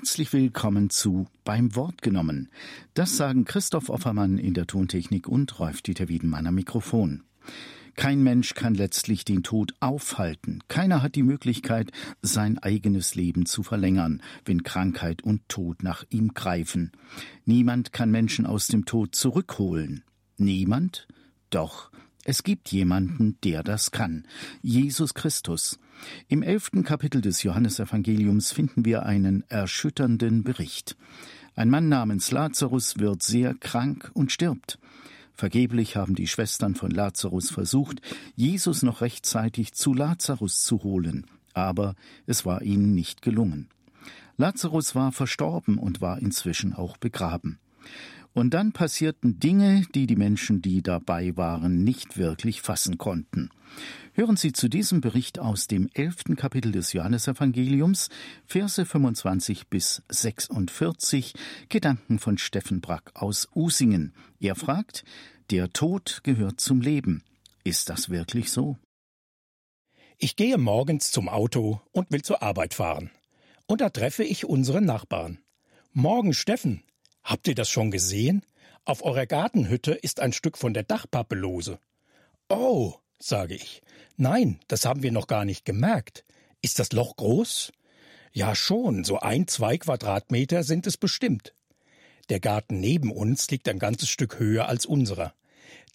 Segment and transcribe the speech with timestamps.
[0.00, 2.48] Herzlich willkommen zu Beim Wort genommen.
[2.94, 7.22] Das sagen Christoph Offermann in der Tontechnik und Rolf-Dieter Wiedenmann am Mikrofon.
[7.96, 10.60] Kein Mensch kann letztlich den Tod aufhalten.
[10.68, 11.92] Keiner hat die Möglichkeit,
[12.22, 16.92] sein eigenes Leben zu verlängern, wenn Krankheit und Tod nach ihm greifen.
[17.44, 20.02] Niemand kann Menschen aus dem Tod zurückholen.
[20.38, 21.08] Niemand?
[21.50, 21.90] Doch,
[22.24, 24.26] es gibt jemanden, der das kann.
[24.62, 25.78] Jesus Christus.
[26.28, 30.96] Im elften Kapitel des Johannesevangeliums finden wir einen erschütternden Bericht.
[31.56, 34.78] Ein Mann namens Lazarus wird sehr krank und stirbt.
[35.34, 38.00] Vergeblich haben die Schwestern von Lazarus versucht,
[38.36, 41.94] Jesus noch rechtzeitig zu Lazarus zu holen, aber
[42.26, 43.68] es war ihnen nicht gelungen.
[44.36, 47.58] Lazarus war verstorben und war inzwischen auch begraben.
[48.32, 53.50] Und dann passierten Dinge, die die Menschen, die dabei waren, nicht wirklich fassen konnten.
[54.14, 58.08] Hören Sie zu diesem Bericht aus dem elften Kapitel des Johannesevangeliums,
[58.46, 61.34] Verse 25 bis 46,
[61.68, 64.14] Gedanken von Steffen Brack aus Usingen.
[64.38, 65.04] Er fragt,
[65.50, 67.22] der Tod gehört zum Leben.
[67.64, 68.78] Ist das wirklich so?
[70.18, 73.10] Ich gehe morgens zum Auto und will zur Arbeit fahren.
[73.66, 75.38] Und da treffe ich unseren Nachbarn.
[75.92, 76.82] Morgen, Steffen.
[77.22, 78.44] Habt ihr das schon gesehen?
[78.84, 81.78] Auf eurer Gartenhütte ist ein Stück von der Dachpappe lose.
[82.48, 83.82] Oh, sage ich.
[84.16, 86.24] Nein, das haben wir noch gar nicht gemerkt.
[86.62, 87.72] Ist das Loch groß?
[88.32, 91.54] Ja schon, so ein, zwei Quadratmeter sind es bestimmt.
[92.28, 95.34] Der Garten neben uns liegt ein ganzes Stück höher als unserer.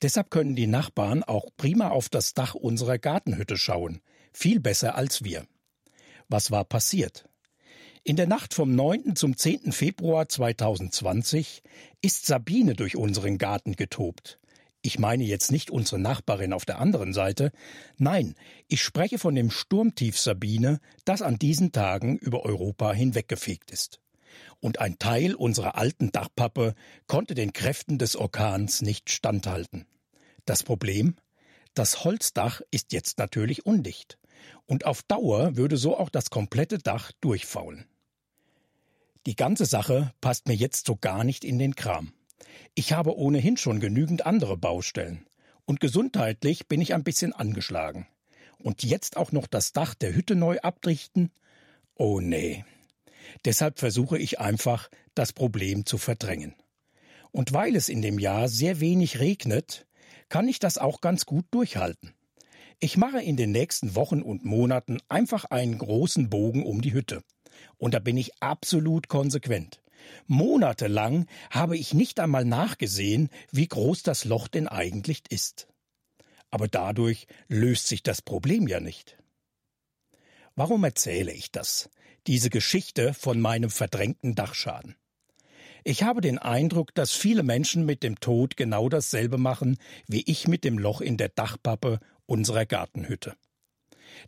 [0.02, 4.02] Deshalb können die Nachbarn auch prima auf das Dach unserer Gartenhütte schauen.
[4.34, 5.46] Viel besser als wir.
[6.28, 7.26] Was war passiert?
[8.08, 9.16] In der Nacht vom 9.
[9.16, 9.72] zum 10.
[9.72, 11.64] Februar 2020
[12.04, 14.38] ist Sabine durch unseren Garten getobt.
[14.84, 17.52] Ich meine jetzt nicht unsere Nachbarin auf der anderen Seite,
[17.98, 18.36] nein,
[18.68, 24.00] ich spreche von dem Sturmtief Sabine, das an diesen Tagen über Europa hinweggefegt ist.
[24.60, 26.76] Und ein Teil unserer alten Dachpappe
[27.08, 29.88] konnte den Kräften des Orkans nicht standhalten.
[30.46, 31.16] Das Problem?
[31.74, 34.20] Das Holzdach ist jetzt natürlich undicht.
[34.68, 37.88] Und auf Dauer würde so auch das komplette Dach durchfaulen.
[39.26, 42.14] Die ganze Sache passt mir jetzt so gar nicht in den Kram.
[42.76, 45.26] Ich habe ohnehin schon genügend andere Baustellen.
[45.66, 48.06] Und gesundheitlich bin ich ein bisschen angeschlagen.
[48.60, 51.32] Und jetzt auch noch das Dach der Hütte neu abdichten?
[51.96, 52.66] Oh nee.
[53.46, 56.54] Deshalb versuche ich einfach, das Problem zu verdrängen.
[57.32, 59.88] Und weil es in dem Jahr sehr wenig regnet,
[60.30, 62.14] kann ich das auch ganz gut durchhalten.
[62.80, 67.24] Ich mache in den nächsten Wochen und Monaten einfach einen großen Bogen um die Hütte.
[67.78, 69.82] Und da bin ich absolut konsequent.
[70.28, 75.68] Monatelang habe ich nicht einmal nachgesehen, wie groß das Loch denn eigentlich ist.
[76.52, 79.18] Aber dadurch löst sich das Problem ja nicht.
[80.56, 81.90] Warum erzähle ich das,
[82.28, 84.96] diese Geschichte von meinem verdrängten Dachschaden?
[85.84, 89.78] Ich habe den Eindruck, dass viele Menschen mit dem Tod genau dasselbe machen,
[90.08, 93.36] wie ich mit dem Loch in der Dachpappe unserer Gartenhütte.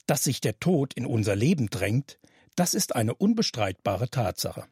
[0.06, 2.20] Dass sich der Tod in unser Leben drängt,
[2.57, 4.66] das ist eine unbestreitbare Tatsache.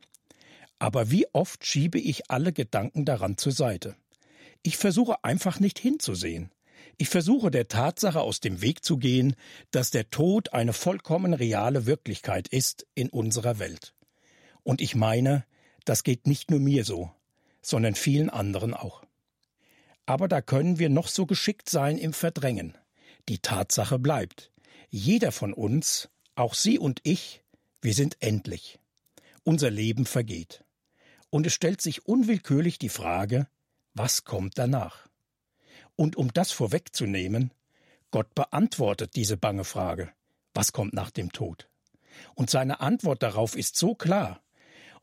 [0.79, 3.95] Aber wie oft schiebe ich alle Gedanken daran zur Seite?
[4.63, 6.51] Ich versuche einfach nicht hinzusehen.
[6.97, 9.35] Ich versuche der Tatsache aus dem Weg zu gehen,
[9.69, 13.93] dass der Tod eine vollkommen reale Wirklichkeit ist in unserer Welt.
[14.63, 15.45] Und ich meine,
[15.85, 17.11] das geht nicht nur mir so,
[17.61, 19.03] sondern vielen anderen auch.
[20.07, 22.75] Aber da können wir noch so geschickt sein im Verdrängen.
[23.29, 24.51] Die Tatsache bleibt.
[24.89, 27.43] Jeder von uns, auch Sie und ich,
[27.85, 28.79] wir sind endlich.
[29.43, 30.63] Unser Leben vergeht.
[31.29, 33.47] Und es stellt sich unwillkürlich die Frage,
[33.93, 35.07] was kommt danach?
[35.95, 37.53] Und um das vorwegzunehmen,
[38.09, 40.11] Gott beantwortet diese bange Frage,
[40.55, 41.69] was kommt nach dem Tod?
[42.33, 44.41] Und seine Antwort darauf ist so klar.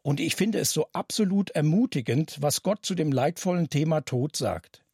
[0.03, 4.85] Und ich finde es so absolut ermutigend, was Gott zu dem leidvollen Thema Tod sagt.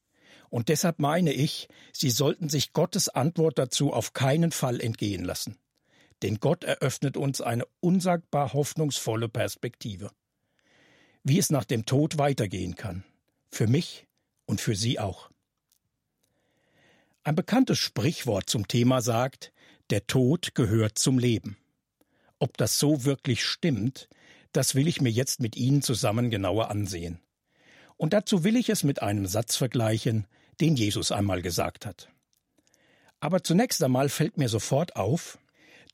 [0.50, 5.56] Und deshalb meine ich, Sie sollten sich Gottes Antwort dazu auf keinen Fall entgehen lassen
[6.22, 10.10] denn Gott eröffnet uns eine unsagbar hoffnungsvolle Perspektive.
[11.22, 13.04] Wie es nach dem Tod weitergehen kann.
[13.50, 14.06] Für mich
[14.46, 15.30] und für Sie auch.
[17.24, 19.52] Ein bekanntes Sprichwort zum Thema sagt,
[19.90, 21.56] der Tod gehört zum Leben.
[22.38, 24.08] Ob das so wirklich stimmt,
[24.52, 27.20] das will ich mir jetzt mit Ihnen zusammen genauer ansehen.
[27.96, 30.26] Und dazu will ich es mit einem Satz vergleichen,
[30.60, 32.08] den Jesus einmal gesagt hat.
[33.20, 35.38] Aber zunächst einmal fällt mir sofort auf,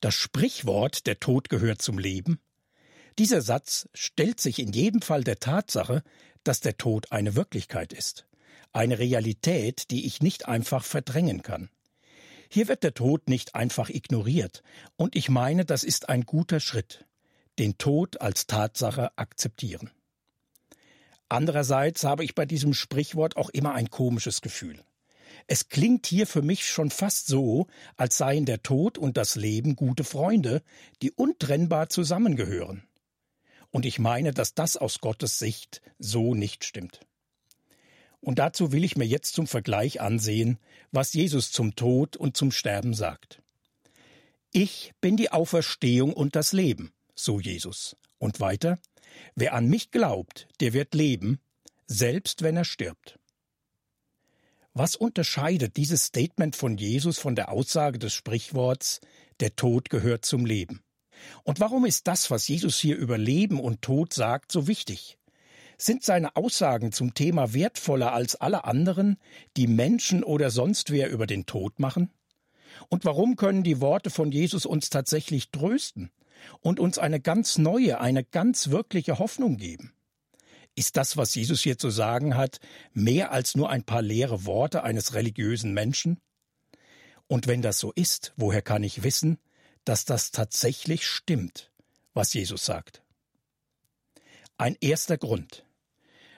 [0.01, 2.39] das Sprichwort der Tod gehört zum Leben?
[3.17, 6.03] Dieser Satz stellt sich in jedem Fall der Tatsache,
[6.43, 8.27] dass der Tod eine Wirklichkeit ist,
[8.73, 11.69] eine Realität, die ich nicht einfach verdrängen kann.
[12.49, 14.61] Hier wird der Tod nicht einfach ignoriert,
[14.97, 17.05] und ich meine, das ist ein guter Schritt.
[17.59, 19.89] den Tod als Tatsache akzeptieren.
[21.29, 24.83] Andererseits habe ich bei diesem Sprichwort auch immer ein komisches Gefühl.
[25.47, 29.75] Es klingt hier für mich schon fast so, als seien der Tod und das Leben
[29.75, 30.63] gute Freunde,
[31.01, 32.83] die untrennbar zusammengehören.
[33.69, 37.01] Und ich meine, dass das aus Gottes Sicht so nicht stimmt.
[38.21, 40.57] Und dazu will ich mir jetzt zum Vergleich ansehen,
[40.91, 43.43] was Jesus zum Tod und zum Sterben sagt.
[44.51, 47.97] Ich bin die Auferstehung und das Leben, so Jesus.
[48.17, 48.79] Und weiter,
[49.35, 51.39] wer an mich glaubt, der wird leben,
[51.85, 53.19] selbst wenn er stirbt.
[54.77, 58.99] Was unterscheidet dieses Statement von Jesus von der Aussage des Sprichworts,
[59.39, 60.83] der Tod gehört zum Leben?
[61.43, 65.17] Und warum ist das, was Jesus hier über Leben und Tod sagt, so wichtig?
[65.77, 69.15] Sind seine Aussagen zum Thema wertvoller als alle anderen,
[69.55, 72.11] die Menschen oder sonst wer über den Tod machen?
[72.89, 76.11] Und warum können die Worte von Jesus uns tatsächlich trösten
[76.59, 79.94] und uns eine ganz neue, eine ganz wirkliche Hoffnung geben?
[80.75, 82.59] Ist das, was Jesus hier zu sagen hat,
[82.93, 86.19] mehr als nur ein paar leere Worte eines religiösen Menschen?
[87.27, 89.39] Und wenn das so ist, woher kann ich wissen,
[89.85, 91.71] dass das tatsächlich stimmt,
[92.13, 93.03] was Jesus sagt.
[94.57, 95.65] Ein erster Grund.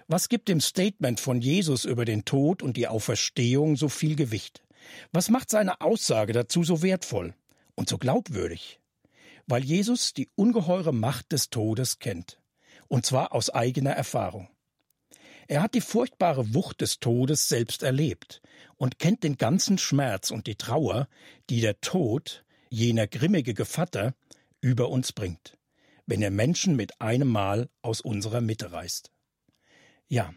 [0.07, 4.63] Was gibt dem Statement von Jesus über den Tod und die Auferstehung so viel Gewicht?
[5.12, 7.36] Was macht seine Aussage dazu so wertvoll
[7.75, 8.80] und so glaubwürdig?
[9.48, 12.39] Weil Jesus die ungeheure Macht des Todes kennt,
[12.88, 14.50] und zwar aus eigener Erfahrung.
[15.48, 18.42] Er hat die furchtbare Wucht des Todes selbst erlebt
[18.75, 21.07] und kennt den ganzen Schmerz und die Trauer,
[21.50, 24.13] die der Tod, jener grimmige Gevatter,
[24.60, 25.57] über uns bringt,
[26.06, 29.12] wenn er Menschen mit einem Mal aus unserer Mitte reißt.
[30.10, 30.34] Ja,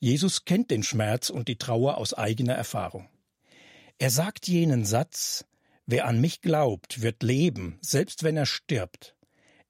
[0.00, 3.08] Jesus kennt den Schmerz und die Trauer aus eigener Erfahrung.
[3.98, 5.44] Er sagt jenen Satz,
[5.86, 9.16] wer an mich glaubt, wird leben, selbst wenn er stirbt.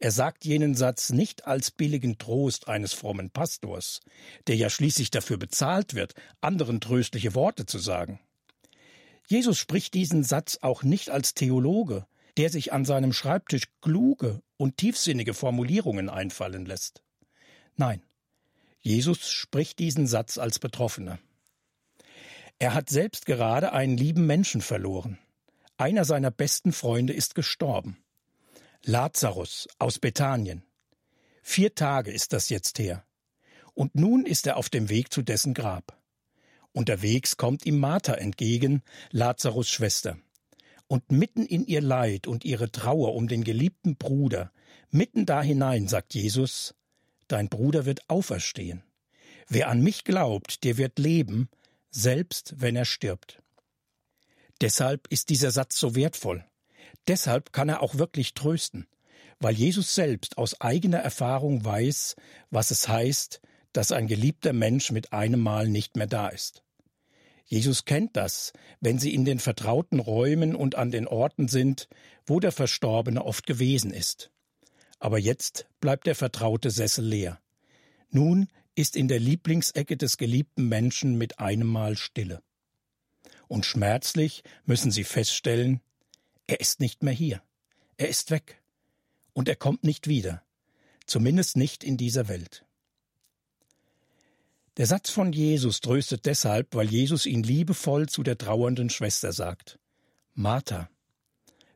[0.00, 4.00] Er sagt jenen Satz nicht als billigen Trost eines frommen Pastors,
[4.46, 8.20] der ja schließlich dafür bezahlt wird, anderen tröstliche Worte zu sagen.
[9.26, 12.06] Jesus spricht diesen Satz auch nicht als Theologe,
[12.36, 17.02] der sich an seinem Schreibtisch kluge und tiefsinnige Formulierungen einfallen lässt.
[17.76, 18.00] Nein,
[18.80, 21.18] Jesus spricht diesen Satz als Betroffener.
[22.60, 25.18] Er hat selbst gerade einen lieben Menschen verloren.
[25.76, 27.98] Einer seiner besten Freunde ist gestorben.
[28.84, 30.62] Lazarus aus Bethanien.
[31.42, 33.04] Vier Tage ist das jetzt her.
[33.74, 35.98] Und nun ist er auf dem Weg zu dessen Grab.
[36.72, 40.18] Unterwegs kommt ihm Martha entgegen, Lazarus Schwester.
[40.86, 44.52] Und mitten in ihr Leid und ihre Trauer um den geliebten Bruder,
[44.90, 46.74] mitten da hinein sagt Jesus,
[47.26, 48.82] Dein Bruder wird auferstehen.
[49.48, 51.50] Wer an mich glaubt, der wird leben,
[51.90, 53.42] selbst wenn er stirbt.
[54.60, 56.44] Deshalb ist dieser Satz so wertvoll.
[57.08, 58.86] Deshalb kann er auch wirklich trösten,
[59.40, 62.16] weil Jesus selbst aus eigener Erfahrung weiß,
[62.50, 63.40] was es heißt,
[63.72, 66.62] dass ein geliebter Mensch mit einem Mal nicht mehr da ist.
[67.46, 71.88] Jesus kennt das, wenn sie in den vertrauten Räumen und an den Orten sind,
[72.26, 74.30] wo der Verstorbene oft gewesen ist.
[74.98, 77.40] Aber jetzt bleibt der vertraute Sessel leer.
[78.10, 82.42] Nun ist in der Lieblingsecke des geliebten Menschen mit einem Mal Stille.
[83.46, 85.80] Und schmerzlich müssen sie feststellen,
[86.48, 87.40] er ist nicht mehr hier.
[87.96, 88.60] Er ist weg.
[89.32, 90.42] Und er kommt nicht wieder.
[91.06, 92.64] Zumindest nicht in dieser Welt.
[94.76, 99.78] Der Satz von Jesus tröstet deshalb, weil Jesus ihn liebevoll zu der trauernden Schwester sagt.
[100.34, 100.90] Martha,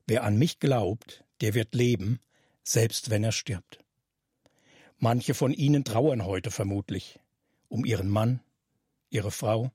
[0.06, 2.18] wer an mich glaubt, der wird leben,
[2.64, 3.78] selbst wenn er stirbt.
[4.98, 7.20] Manche von ihnen trauern heute vermutlich
[7.72, 8.40] um ihren Mann,
[9.08, 9.72] ihre Frau,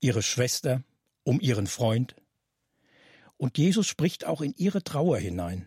[0.00, 0.84] ihre Schwester,
[1.24, 2.14] um ihren Freund.
[3.40, 5.66] Und Jesus spricht auch in ihre Trauer hinein.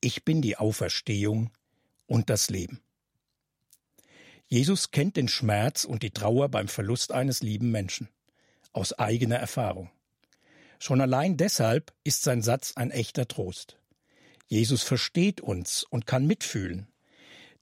[0.00, 1.52] Ich bin die Auferstehung
[2.06, 2.80] und das Leben.
[4.48, 8.08] Jesus kennt den Schmerz und die Trauer beim Verlust eines lieben Menschen,
[8.72, 9.92] aus eigener Erfahrung.
[10.80, 13.78] Schon allein deshalb ist sein Satz ein echter Trost.
[14.48, 16.88] Jesus versteht uns und kann mitfühlen,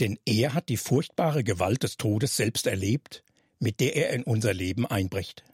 [0.01, 3.23] denn er hat die furchtbare Gewalt des Todes selbst erlebt,
[3.59, 5.45] mit der er in unser Leben einbricht.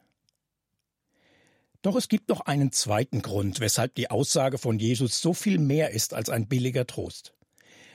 [1.81, 5.91] Doch es gibt noch einen zweiten Grund, weshalb die Aussage von Jesus so viel mehr
[5.91, 7.33] ist als ein billiger Trost.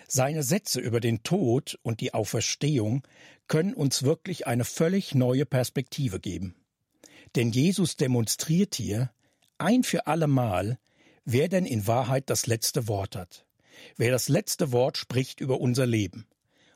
[0.08, 3.02] Seine Sätze über den Tod und die Auferstehung
[3.46, 6.54] können uns wirklich eine völlig neue Perspektive geben.
[7.36, 9.10] Denn Jesus demonstriert hier
[9.58, 10.78] ein für allemal,
[11.24, 13.44] wer denn in Wahrheit das letzte Wort hat,
[13.96, 16.26] wer das letzte Wort spricht über unser Leben.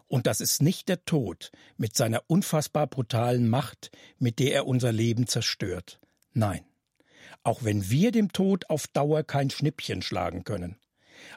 [0.08, 4.90] Und das ist nicht der Tod mit seiner unfassbar brutalen Macht, mit der er unser
[4.90, 6.00] Leben zerstört.
[6.32, 6.67] Nein.
[7.48, 10.76] Auch wenn wir dem Tod auf Dauer kein Schnippchen schlagen können,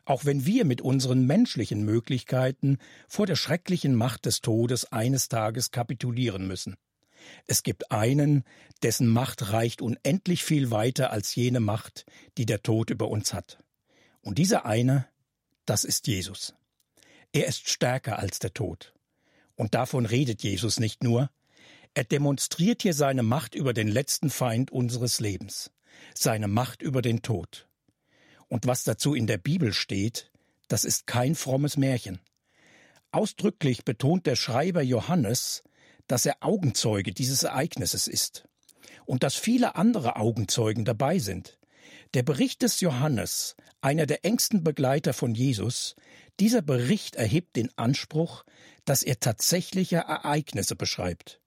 [0.04, 5.72] auch wenn wir mit unseren menschlichen Möglichkeiten vor der schrecklichen Macht des Todes eines Tages
[5.72, 6.76] kapitulieren müssen.
[7.48, 8.44] Es gibt einen,
[8.84, 12.06] dessen Macht reicht unendlich viel weiter als jene Macht,
[12.38, 13.64] die der Tod über uns hat.
[14.20, 15.08] Und dieser eine,
[15.66, 16.54] das ist Jesus.
[17.32, 18.94] Er ist stärker als der Tod.
[19.56, 21.30] Und davon redet Jesus nicht nur,
[21.94, 25.72] er demonstriert hier seine Macht über den letzten Feind unseres Lebens,
[26.14, 27.68] seine Macht über den Tod.
[28.48, 30.32] Und was dazu in der Bibel steht,
[30.68, 32.20] das ist kein frommes Märchen.
[33.12, 35.64] Ausdrücklich betont der Schreiber Johannes,
[36.08, 38.46] dass er Augenzeuge dieses Ereignisses ist
[39.06, 41.60] und dass viele andere Augenzeugen dabei sind.
[42.14, 45.96] Der Bericht des Johannes, einer der engsten Begleiter von Jesus,
[46.40, 48.46] dieser Bericht erhebt den Anspruch,
[48.86, 51.41] dass er tatsächliche Ereignisse beschreibt.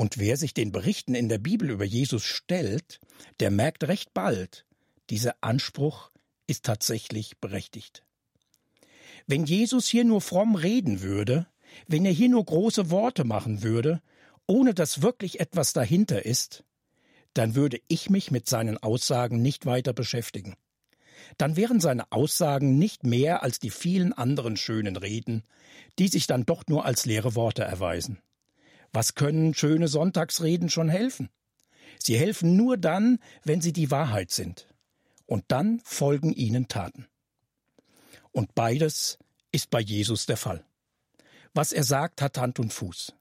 [0.00, 3.00] Und wer sich den Berichten in der Bibel über Jesus stellt,
[3.38, 4.64] der merkt recht bald,
[5.10, 6.10] dieser Anspruch
[6.46, 8.02] ist tatsächlich berechtigt.
[9.26, 11.48] Wenn Jesus hier nur fromm reden würde,
[11.86, 14.00] wenn er hier nur große Worte machen würde,
[14.46, 16.64] ohne dass wirklich etwas dahinter ist,
[17.34, 20.56] dann würde ich mich mit seinen Aussagen nicht weiter beschäftigen.
[21.36, 25.44] Dann wären seine Aussagen nicht mehr als die vielen anderen schönen Reden,
[25.98, 28.18] die sich dann doch nur als leere Worte erweisen.
[28.92, 31.28] Was können schöne Sonntagsreden schon helfen?
[31.98, 34.66] Sie helfen nur dann, wenn sie die Wahrheit sind.
[35.26, 37.06] Und dann folgen ihnen Taten.
[38.32, 39.18] Und beides
[39.52, 40.64] ist bei Jesus der Fall.
[41.54, 43.14] Was er sagt, hat Hand und Fuß.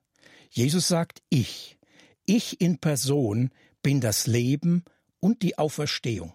[0.49, 1.77] Jesus sagt ich.
[2.25, 4.83] Ich in Person bin das Leben
[5.19, 6.33] und die Auferstehung.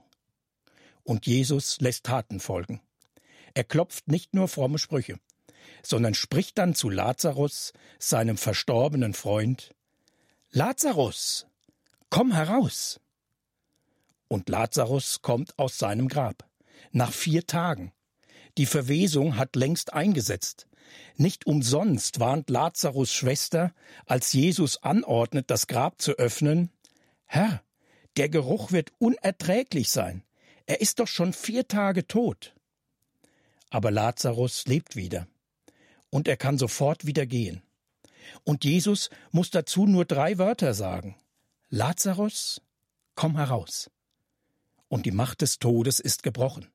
[1.02, 2.80] Und Jesus lässt Taten folgen.
[3.54, 5.18] Er klopft nicht nur fromme Sprüche,
[5.86, 9.74] sondern spricht dann zu Lazarus, seinem verstorbenen Freund
[10.50, 11.46] Lazarus,
[12.10, 13.00] komm heraus.
[14.28, 16.48] Und Lazarus kommt aus seinem Grab.
[16.92, 17.92] Nach vier Tagen.
[18.56, 20.68] Die Verwesung hat längst eingesetzt.
[21.16, 23.74] Nicht umsonst warnt Lazarus Schwester,
[24.06, 26.70] als Jesus anordnet, das Grab zu öffnen,
[27.26, 27.64] Herr,
[28.16, 30.22] der Geruch wird unerträglich sein.
[30.66, 32.54] Er ist doch schon vier Tage tot.
[33.70, 35.26] Aber Lazarus lebt wieder.
[36.14, 37.60] Und er kann sofort wieder gehen.
[38.44, 41.16] Und Jesus muss dazu nur drei Wörter sagen.
[41.70, 42.62] Lazarus,
[43.16, 43.90] komm heraus.
[44.86, 46.68] Und die Macht des Todes ist gebrochen,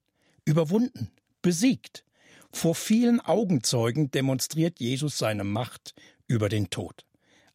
[0.43, 1.09] überwunden,
[1.41, 2.03] besiegt.
[2.51, 5.95] Vor vielen Augenzeugen demonstriert Jesus seine Macht
[6.27, 7.05] über den Tod.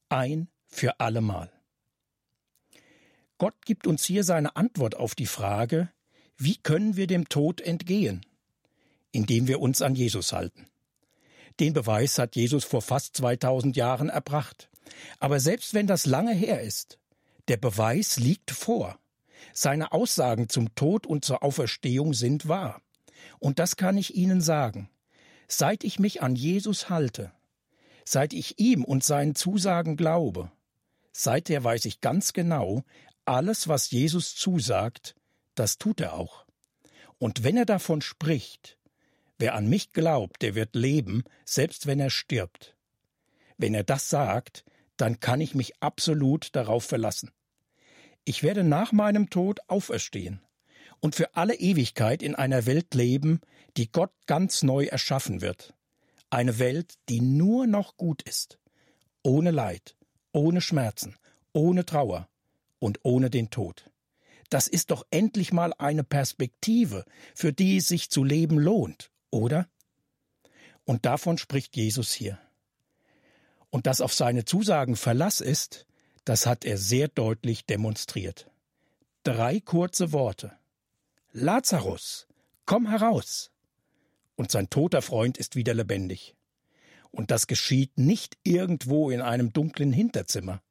[0.08, 1.52] Ein für allemal.
[3.36, 5.90] Gott gibt uns hier seine Antwort auf die Frage,
[6.38, 8.24] wie können wir dem Tod entgehen?
[9.12, 10.70] Indem wir uns an Jesus halten.
[11.60, 14.68] Den Beweis hat Jesus vor fast 2000 Jahren erbracht.
[15.18, 16.98] Aber selbst wenn das lange her ist,
[17.48, 18.98] der Beweis liegt vor.
[19.52, 22.80] Seine Aussagen zum Tod und zur Auferstehung sind wahr.
[23.38, 24.90] Und das kann ich Ihnen sagen.
[25.46, 27.32] Seit ich mich an Jesus halte,
[28.04, 30.50] seit ich ihm und seinen Zusagen glaube,
[31.12, 32.82] seither weiß ich ganz genau,
[33.24, 35.14] alles, was Jesus zusagt,
[35.54, 36.44] das tut er auch.
[37.18, 38.78] Und wenn er davon spricht,
[39.38, 42.76] wer an mich glaubt, der wird leben, selbst wenn er stirbt.
[43.56, 44.64] Wenn er das sagt,
[44.96, 47.30] dann kann ich mich absolut darauf verlassen.
[48.24, 50.40] Ich werde nach meinem Tod auferstehen
[51.00, 53.40] und für alle Ewigkeit in einer Welt leben,
[53.76, 55.74] die Gott ganz neu erschaffen wird.
[56.30, 58.58] Eine Welt, die nur noch gut ist,
[59.22, 59.96] ohne Leid,
[60.32, 61.16] ohne Schmerzen,
[61.52, 62.28] ohne Trauer
[62.78, 63.90] und ohne den Tod.
[64.48, 69.68] Das ist doch endlich mal eine Perspektive, für die es sich zu leben lohnt, oder?
[70.84, 72.38] Und davon spricht Jesus hier.
[73.70, 75.86] Und dass auf seine Zusagen Verlass ist,
[76.24, 78.50] das hat er sehr deutlich demonstriert.
[79.24, 80.52] Drei kurze Worte.
[81.32, 82.28] Lazarus,
[82.64, 83.50] komm heraus!
[84.36, 86.36] Und sein toter Freund ist wieder lebendig.
[87.10, 90.62] Und das geschieht nicht irgendwo in einem dunklen Hinterzimmer,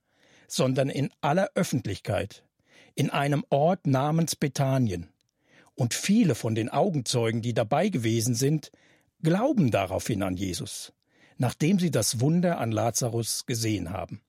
[0.47, 2.43] sondern in aller Öffentlichkeit,
[2.95, 5.12] in einem Ort namens Bethanien.
[5.75, 8.71] Und viele von den Augenzeugen, die dabei gewesen sind,
[9.21, 10.93] glauben daraufhin an Jesus,
[11.37, 14.21] nachdem sie das Wunder an Lazarus gesehen haben.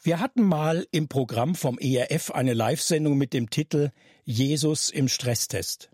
[0.00, 3.90] Wir hatten mal im Programm vom ERF eine Live-Sendung mit dem Titel
[4.24, 5.90] Jesus im Stresstest.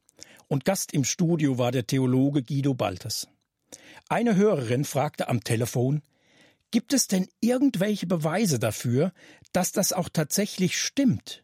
[0.47, 3.29] Und Gast im Studio war der Theologe Guido Baltes.
[4.09, 6.03] Eine Hörerin fragte am Telefon,
[6.71, 9.13] gibt es denn irgendwelche Beweise dafür,
[9.53, 11.44] dass das auch tatsächlich stimmt?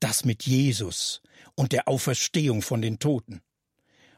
[0.00, 1.22] Das mit Jesus
[1.54, 3.42] und der Auferstehung von den Toten.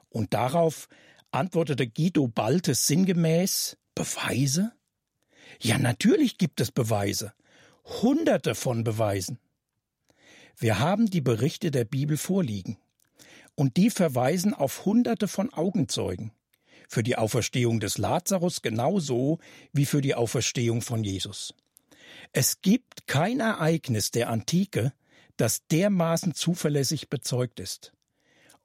[0.09, 0.89] Und darauf
[1.31, 4.73] antwortete Guido Baltes sinngemäß Beweise?
[5.61, 7.33] Ja, natürlich gibt es Beweise.
[7.85, 9.39] Hunderte von Beweisen.
[10.57, 12.77] Wir haben die Berichte der Bibel vorliegen.
[13.55, 16.33] Und die verweisen auf Hunderte von Augenzeugen.
[16.89, 19.39] Für die Auferstehung des Lazarus genauso
[19.73, 21.55] wie für die Auferstehung von Jesus.
[22.33, 24.93] Es gibt kein Ereignis der Antike,
[25.41, 27.93] das dermaßen zuverlässig bezeugt ist.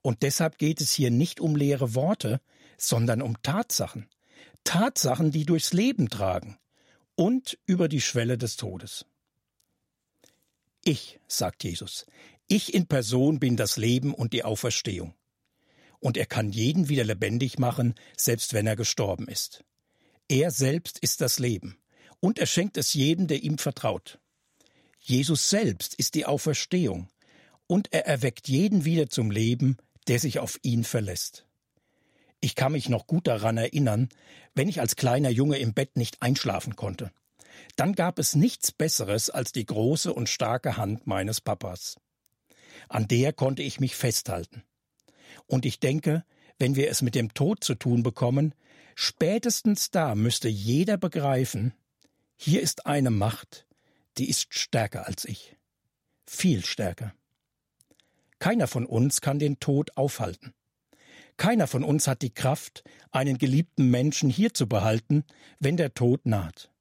[0.02, 2.42] Und deshalb geht es hier nicht um leere Worte,
[2.78, 4.08] sondern um Tatsachen.
[4.64, 6.58] Tatsachen, die durchs Leben tragen
[7.16, 9.06] und über die Schwelle des Todes.
[10.84, 12.06] Ich, sagt Jesus,
[12.48, 15.16] ich in Person bin das Leben und die Auferstehung.
[16.00, 19.64] Und er kann jeden wieder lebendig machen, selbst wenn er gestorben ist.
[20.28, 21.78] Er selbst ist das Leben.
[22.20, 24.20] Und er schenkt es jedem, der ihm vertraut.
[25.08, 27.10] Jesus selbst ist die Auferstehung.
[27.68, 31.46] Und er erweckt jeden wieder zum Leben, der sich auf ihn verlässt.
[32.42, 34.10] Ich kann mich noch gut daran erinnern,
[34.56, 37.12] wenn ich als kleiner Junge im Bett nicht einschlafen konnte.
[37.76, 41.98] Dann gab es nichts Besseres als die große und starke Hand meines Papas.
[42.90, 44.64] An der konnte ich mich festhalten.
[45.46, 46.26] Und ich denke,
[46.58, 48.56] wenn wir es mit dem Tod zu tun bekommen,
[48.96, 51.76] spätestens da müsste jeder begreifen,
[52.38, 53.68] hier ist eine Macht,
[54.18, 55.56] die ist stärker als ich.
[56.26, 57.14] Viel stärker.
[58.40, 60.54] Keiner von uns kann den Tod aufhalten.
[61.38, 65.24] Keiner von uns hat die Kraft, einen geliebten Menschen hier zu behalten,
[65.60, 66.72] wenn der Tod naht.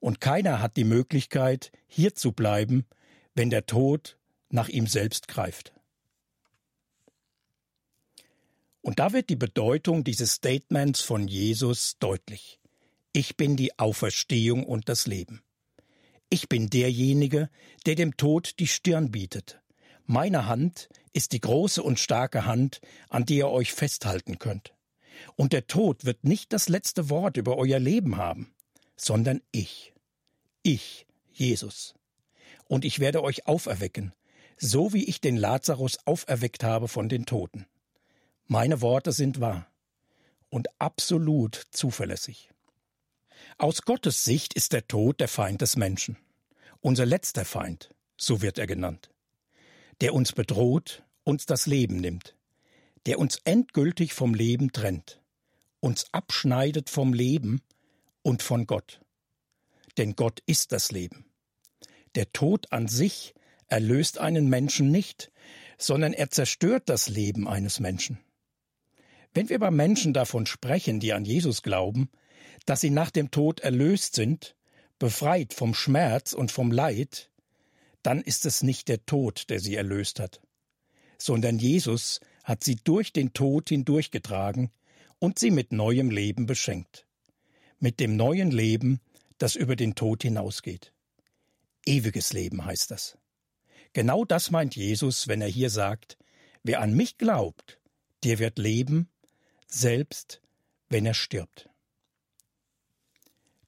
[0.00, 2.86] Und keiner hat die Möglichkeit, hier zu bleiben,
[3.34, 4.18] wenn der Tod
[4.50, 5.72] nach ihm selbst greift.
[8.80, 12.60] Und da wird die Bedeutung dieses Statements von Jesus deutlich.
[13.12, 15.42] Ich bin die Auferstehung und das Leben.
[16.30, 17.48] Ich bin derjenige,
[17.86, 19.60] der dem Tod die Stirn bietet.
[20.04, 24.74] Meine Hand ist die große und starke Hand, an der ihr euch festhalten könnt.
[25.36, 28.54] Und der Tod wird nicht das letzte Wort über euer Leben haben,
[28.96, 29.94] sondern ich.
[30.62, 31.94] Ich, Jesus.
[32.68, 34.12] Und ich werde euch auferwecken,
[34.58, 37.66] so wie ich den Lazarus auferweckt habe von den Toten.
[38.46, 39.70] Meine Worte sind wahr
[40.50, 42.50] und absolut zuverlässig.
[43.60, 46.16] Aus Gottes Sicht ist der Tod der Feind des Menschen,
[46.80, 49.10] unser letzter Feind, so wird er genannt,
[50.00, 52.36] der uns bedroht, uns das Leben nimmt,
[53.06, 55.20] der uns endgültig vom Leben trennt,
[55.80, 57.60] uns abschneidet vom Leben
[58.22, 59.00] und von Gott.
[59.96, 61.24] Denn Gott ist das Leben.
[62.14, 63.34] Der Tod an sich
[63.66, 65.32] erlöst einen Menschen nicht,
[65.78, 68.20] sondern er zerstört das Leben eines Menschen.
[69.34, 72.08] Wenn wir bei Menschen davon sprechen, die an Jesus glauben,
[72.68, 74.54] dass sie nach dem Tod erlöst sind,
[74.98, 77.30] befreit vom Schmerz und vom Leid,
[78.02, 80.42] dann ist es nicht der Tod, der sie erlöst hat,
[81.16, 84.70] sondern Jesus hat sie durch den Tod hindurchgetragen
[85.18, 87.06] und sie mit neuem Leben beschenkt.
[87.78, 89.00] Mit dem neuen Leben,
[89.38, 90.92] das über den Tod hinausgeht.
[91.86, 93.16] Ewiges Leben heißt das.
[93.94, 96.18] Genau das meint Jesus, wenn er hier sagt,
[96.64, 97.80] wer an mich glaubt,
[98.24, 99.08] der wird leben,
[99.66, 100.42] selbst
[100.90, 101.70] wenn er stirbt.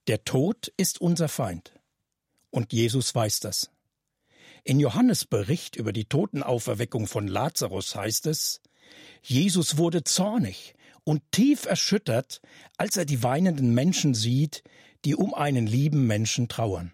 [0.06, 1.74] Der Tod ist unser Feind.
[2.50, 3.70] Und Jesus weiß das.
[4.64, 8.60] In Johannes Bericht über die Totenauferweckung von Lazarus heißt es,
[9.22, 12.40] Jesus wurde zornig und tief erschüttert,
[12.76, 14.62] als er die weinenden Menschen sieht,
[15.04, 16.92] die um einen lieben Menschen trauern.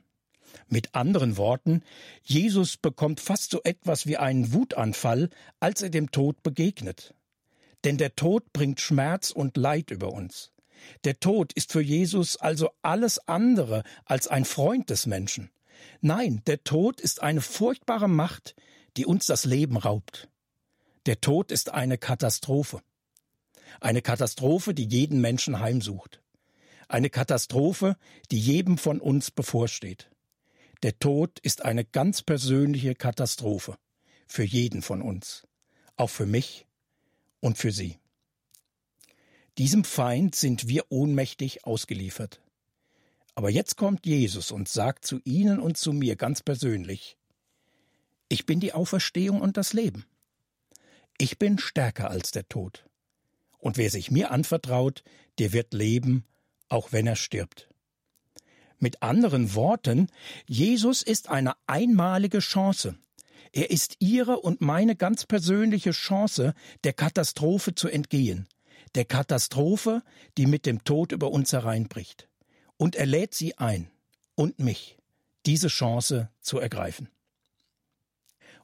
[0.69, 1.83] Mit anderen Worten,
[2.23, 7.14] Jesus bekommt fast so etwas wie einen Wutanfall, als er dem Tod begegnet.
[7.85, 10.53] Denn der Tod bringt Schmerz und Leid über uns.
[11.05, 15.51] Der Tod ist für Jesus also alles andere als ein Freund des Menschen.
[16.01, 18.55] Nein, der Tod ist eine furchtbare Macht,
[18.97, 20.29] die uns das Leben raubt.
[21.07, 22.81] Der Tod ist eine Katastrophe.
[23.81, 26.23] Eine Katastrophe, die jeden Menschen heimsucht.
[26.89, 27.97] Eine Katastrophe,
[28.31, 30.11] die jedem von uns bevorsteht.
[30.83, 33.77] Der Tod ist eine ganz persönliche Katastrophe
[34.27, 35.47] für jeden von uns,
[35.97, 36.67] auch für mich
[37.41, 37.99] und für Sie.
[39.59, 42.42] Diesem Feind sind wir ohnmächtig ausgeliefert.
[43.35, 47.16] Aber jetzt kommt Jesus und sagt zu Ihnen und zu mir ganz persönlich,
[48.29, 50.05] ich bin die Auferstehung und das Leben.
[51.16, 52.85] Ich bin stärker als der Tod.
[53.59, 55.03] Und wer sich mir anvertraut,
[55.38, 56.25] der wird leben,
[56.69, 57.69] auch wenn er stirbt.
[58.79, 60.09] Mit anderen Worten,
[60.47, 62.99] Jesus ist eine einmalige Chance.
[63.53, 66.53] Er ist Ihre und meine ganz persönliche Chance,
[66.85, 68.47] der Katastrophe zu entgehen,
[68.97, 70.03] der Katastrophe,
[70.39, 72.29] die mit dem Tod über uns hereinbricht.
[72.77, 73.91] Und er lädt Sie ein
[74.35, 74.97] und mich,
[75.45, 77.09] diese Chance zu ergreifen.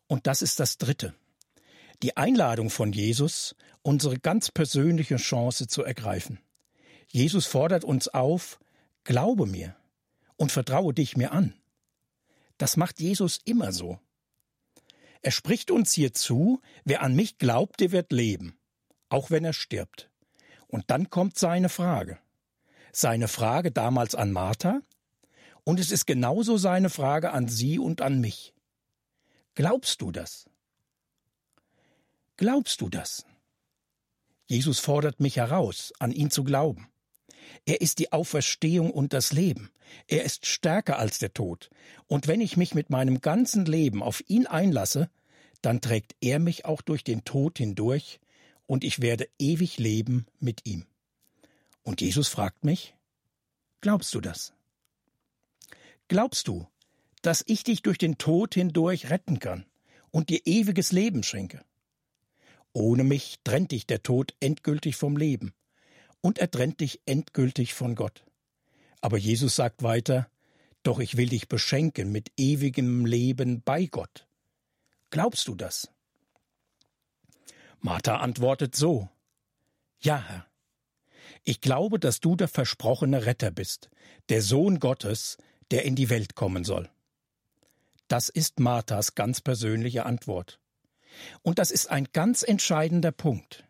[0.06, 1.14] Und das ist das Dritte.
[2.02, 6.40] Die Einladung von Jesus, unsere ganz persönliche Chance zu ergreifen.
[7.08, 8.58] Jesus fordert uns auf,
[9.04, 9.76] glaube mir
[10.36, 11.54] und vertraue dich mir an.
[12.58, 13.98] Das macht Jesus immer so.
[15.20, 18.58] Er spricht uns hier zu, wer an mich glaubt, der wird leben,
[19.08, 20.11] auch wenn er stirbt.
[20.72, 22.18] Und dann kommt seine Frage.
[22.92, 24.80] Seine Frage damals an Martha,
[25.64, 28.54] und es ist genauso seine Frage an Sie und an mich.
[29.54, 30.48] Glaubst du das?
[32.36, 33.26] Glaubst du das?
[34.46, 36.88] Jesus fordert mich heraus, an ihn zu glauben.
[37.66, 39.70] Er ist die Auferstehung und das Leben.
[40.08, 41.68] Er ist stärker als der Tod.
[42.06, 45.10] Und wenn ich mich mit meinem ganzen Leben auf ihn einlasse,
[45.60, 48.20] dann trägt er mich auch durch den Tod hindurch,
[48.72, 50.86] und ich werde ewig leben mit ihm.
[51.82, 52.94] Und Jesus fragt mich,
[53.82, 54.54] glaubst du das?
[56.08, 56.66] Glaubst du,
[57.20, 59.66] dass ich dich durch den Tod hindurch retten kann
[60.10, 61.62] und dir ewiges Leben schenke?
[62.72, 65.52] Ohne mich trennt dich der Tod endgültig vom Leben
[66.22, 68.24] und er trennt dich endgültig von Gott.
[69.02, 70.30] Aber Jesus sagt weiter,
[70.82, 74.26] doch ich will dich beschenken mit ewigem Leben bei Gott.
[75.10, 75.92] Glaubst du das?
[77.82, 79.08] Martha antwortet so,
[80.00, 80.46] Ja, Herr.
[81.42, 83.90] Ich glaube, dass du der versprochene Retter bist,
[84.28, 85.36] der Sohn Gottes,
[85.72, 86.88] der in die Welt kommen soll.
[88.06, 90.60] Das ist Marthas ganz persönliche Antwort.
[91.42, 93.64] Und das ist ein ganz entscheidender Punkt.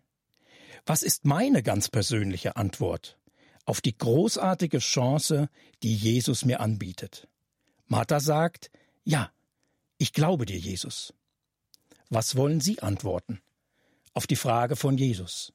[0.85, 3.19] Was ist meine ganz persönliche Antwort
[3.65, 5.49] auf die großartige Chance,
[5.83, 7.29] die Jesus mir anbietet?
[7.87, 8.71] Martha sagt,
[9.05, 9.33] ja,
[9.97, 11.15] ich glaube dir, Jesus.
[12.11, 13.41] Was wollen Sie antworten?
[14.15, 15.53] Auf die Frage von Jesus.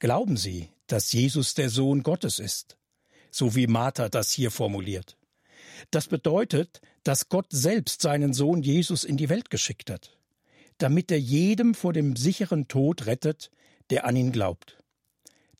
[0.00, 2.76] Glauben Sie, dass Jesus der Sohn Gottes ist?
[3.30, 5.16] So wie Martha das hier formuliert.
[5.90, 10.18] Das bedeutet, dass Gott selbst seinen Sohn Jesus in die Welt geschickt hat,
[10.78, 13.50] damit er jedem vor dem sicheren Tod rettet,
[13.90, 14.82] der an ihn glaubt.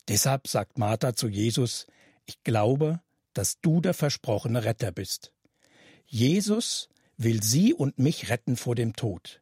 [0.07, 1.87] Deshalb sagt Martha zu Jesus,
[2.25, 3.01] ich glaube,
[3.33, 5.31] dass du der versprochene Retter bist.
[6.05, 9.40] Jesus will sie und mich retten vor dem Tod,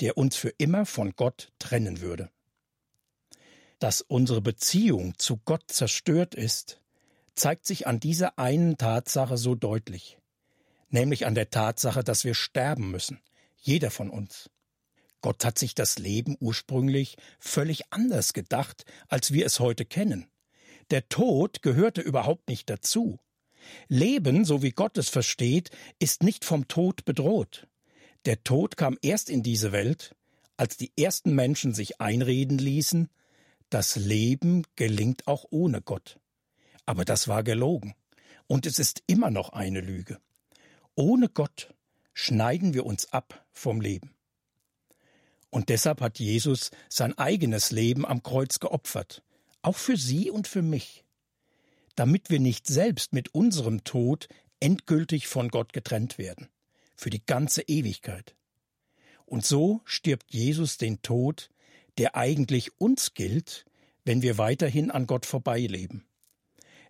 [0.00, 2.30] der uns für immer von Gott trennen würde.
[3.78, 6.80] Dass unsere Beziehung zu Gott zerstört ist,
[7.34, 10.18] zeigt sich an dieser einen Tatsache so deutlich
[10.90, 13.20] nämlich an der Tatsache, dass wir sterben müssen,
[13.56, 14.50] jeder von uns.
[15.22, 20.26] Gott hat sich das Leben ursprünglich völlig anders gedacht, als wir es heute kennen.
[20.90, 23.18] Der Tod gehörte überhaupt nicht dazu.
[23.88, 27.68] Leben, so wie Gott es versteht, ist nicht vom Tod bedroht.
[28.26, 30.14] Der Tod kam erst in diese Welt,
[30.56, 33.08] als die ersten Menschen sich einreden ließen,
[33.70, 36.18] das Leben gelingt auch ohne Gott.
[36.84, 37.94] Aber das war gelogen.
[38.46, 40.18] Und es ist immer noch eine Lüge.
[40.96, 41.72] Ohne Gott
[42.12, 44.14] schneiden wir uns ab vom Leben.
[45.48, 49.22] Und deshalb hat Jesus sein eigenes Leben am Kreuz geopfert,
[49.62, 51.04] auch für Sie und für mich,
[51.94, 54.28] damit wir nicht selbst mit unserem Tod
[54.60, 56.48] endgültig von Gott getrennt werden,
[57.00, 58.36] für die ganze Ewigkeit.
[59.24, 61.50] Und so stirbt Jesus den Tod,
[61.96, 63.64] der eigentlich uns gilt,
[64.04, 66.04] wenn wir weiterhin an Gott vorbeileben.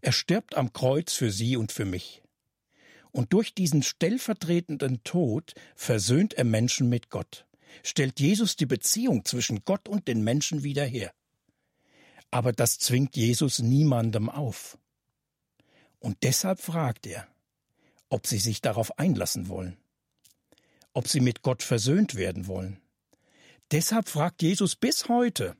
[0.01, 2.23] Er stirbt am Kreuz für Sie und für mich.
[3.12, 7.46] Und durch diesen stellvertretenden Tod versöhnt er Menschen mit Gott,
[7.85, 11.12] stellt Jesus die Beziehung zwischen Gott und den Menschen wieder her.
[12.33, 14.77] Aber das zwingt Jesus niemandem auf.
[16.01, 17.29] Und deshalb fragt er,
[18.09, 19.77] ob sie sich darauf einlassen wollen,
[20.92, 22.81] ob sie mit Gott versöhnt werden wollen.
[23.70, 25.57] Deshalb fragt Jesus bis heute,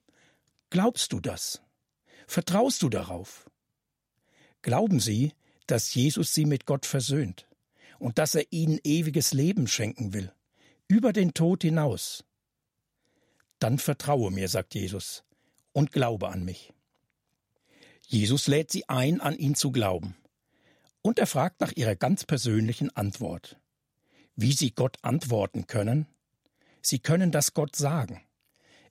[0.71, 1.62] glaubst du das?
[2.27, 3.49] Vertraust du darauf?
[4.62, 5.33] Glauben Sie,
[5.66, 7.47] dass Jesus sie mit Gott versöhnt
[7.99, 10.33] und dass er ihnen ewiges Leben schenken will,
[10.88, 12.25] über den Tod hinaus.
[13.61, 15.23] Dann vertraue mir, sagt Jesus,
[15.73, 16.73] und glaube an mich.
[18.07, 20.16] Jesus lädt sie ein, an ihn zu glauben.
[21.03, 23.60] Und er fragt nach ihrer ganz persönlichen Antwort.
[24.37, 26.07] Wie sie Gott antworten können?
[26.83, 28.23] Sie können das Gott sagen.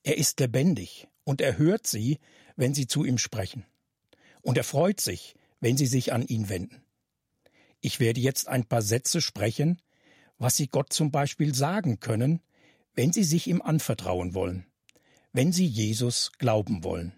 [0.04, 2.19] Er ist lebendig und er hört sie,
[2.56, 3.65] wenn sie zu ihm sprechen.
[4.41, 6.82] Und er freut sich, wenn Sie sich an ihn wenden.
[7.82, 9.82] Ich werde jetzt ein paar Sätze sprechen,
[10.38, 12.41] was Sie Gott zum Beispiel sagen können,
[12.93, 14.65] wenn Sie sich ihm anvertrauen wollen,
[15.32, 17.13] wenn Sie Jesus glauben wollen.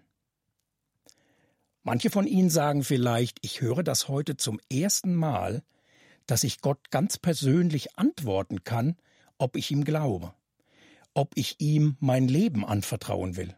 [1.82, 5.64] Manche von Ihnen sagen vielleicht, ich höre das heute zum ersten Mal,
[6.26, 8.96] dass ich Gott ganz persönlich antworten kann,
[9.38, 10.34] ob ich ihm glaube,
[11.14, 13.56] ob ich ihm mein Leben anvertrauen will.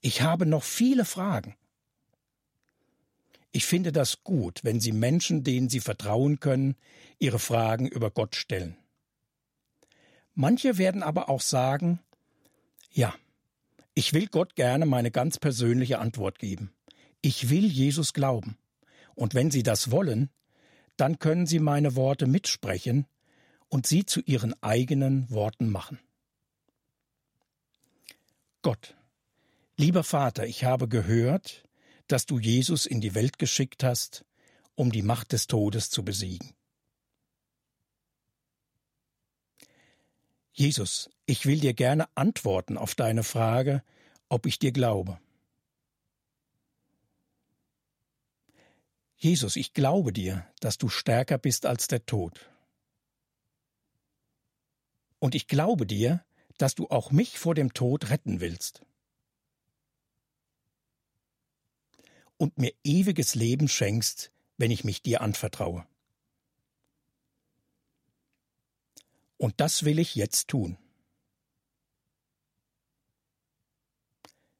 [0.00, 1.56] Ich habe noch viele Fragen.
[3.50, 6.76] Ich finde das gut, wenn Sie Menschen, denen Sie vertrauen können,
[7.18, 8.76] ihre Fragen über Gott stellen.
[10.34, 12.00] Manche werden aber auch sagen,
[12.92, 13.14] ja,
[13.94, 16.72] ich will Gott gerne meine ganz persönliche Antwort geben.
[17.20, 18.56] Ich will Jesus glauben.
[19.16, 20.30] Und wenn Sie das wollen,
[20.98, 23.06] dann können Sie meine Worte mitsprechen
[23.68, 25.98] und sie zu Ihren eigenen Worten machen.
[28.62, 28.94] Gott.
[29.76, 31.64] Lieber Vater, ich habe gehört,
[32.08, 34.24] dass du Jesus in die Welt geschickt hast,
[34.74, 36.54] um die Macht des Todes zu besiegen.
[40.52, 43.84] Jesus, ich will dir gerne antworten auf deine Frage,
[44.28, 45.20] ob ich dir glaube.
[49.18, 52.48] Jesus, ich glaube dir, dass du stärker bist als der Tod.
[55.18, 56.24] Und ich glaube dir,
[56.56, 58.82] dass du auch mich vor dem Tod retten willst.
[62.36, 65.84] Und mir ewiges Leben schenkst, wenn ich mich dir anvertraue.
[69.36, 70.78] Und das will ich jetzt tun.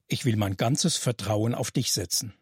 [0.08, 2.34] Ich will mein ganzes Vertrauen auf dich setzen.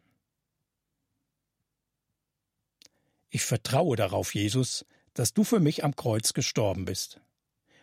[3.36, 7.20] Ich vertraue darauf, Jesus, dass du für mich am Kreuz gestorben bist.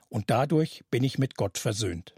[0.09, 2.15] Und dadurch bin ich mit Gott versöhnt.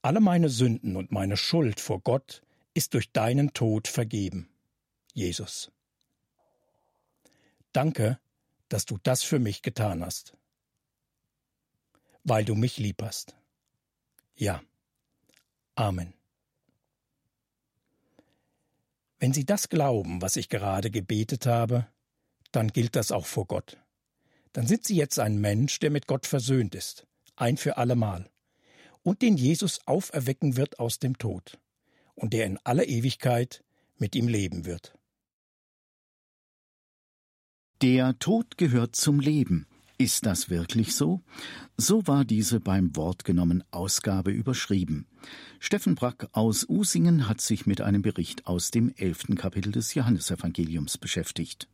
[0.00, 2.42] Alle meine Sünden und meine Schuld vor Gott
[2.74, 4.48] ist durch deinen Tod vergeben,
[5.14, 5.72] Jesus.
[7.72, 8.20] Danke,
[8.68, 10.36] dass du das für mich getan hast,
[12.22, 13.34] weil du mich lieb hast.
[14.36, 14.62] Ja.
[15.74, 16.14] Amen.
[19.22, 21.86] Wenn Sie das glauben, was ich gerade gebetet habe,
[22.50, 23.78] dann gilt das auch vor Gott.
[24.52, 27.06] Dann sind Sie jetzt ein Mensch, der mit Gott versöhnt ist,
[27.36, 28.28] ein für allemal,
[29.04, 31.60] und den Jesus auferwecken wird aus dem Tod,
[32.16, 33.62] und der in aller Ewigkeit
[33.96, 34.98] mit ihm leben wird.
[37.80, 39.68] Der Tod gehört zum Leben.
[40.02, 41.22] Ist das wirklich so?
[41.76, 45.06] So war diese beim Wort genommen Ausgabe überschrieben.
[45.60, 50.98] Steffen Brack aus Usingen hat sich mit einem Bericht aus dem elften Kapitel des Johannesevangeliums
[50.98, 51.68] beschäftigt.